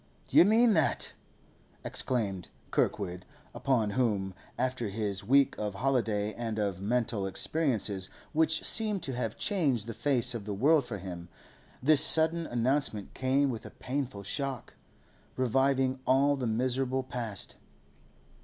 [0.29, 1.13] 'You mean that?'
[1.83, 9.03] exclaimed Kirkwood, upon whom, after his week of holiday and of mental experiences which seemed
[9.03, 11.29] to have changed the face of the world for him,
[11.83, 14.73] this sudden announcement came with a painful shock,
[15.35, 17.57] reviving all the miserable past.